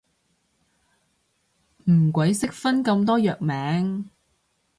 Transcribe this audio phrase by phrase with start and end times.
[1.87, 4.09] 唔鬼識分咁多藥名